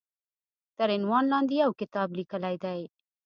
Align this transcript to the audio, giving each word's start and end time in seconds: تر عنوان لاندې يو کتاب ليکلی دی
تر 0.77 0.87
عنوان 0.97 1.23
لاندې 1.31 1.53
يو 1.63 1.71
کتاب 1.81 2.09
ليکلی 2.19 2.55
دی 2.63 2.81